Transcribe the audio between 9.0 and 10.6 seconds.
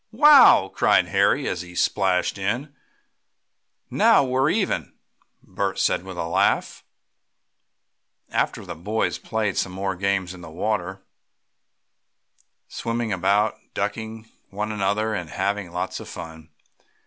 played some games in the